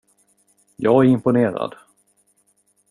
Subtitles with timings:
[0.75, 1.75] Jag är imponerad.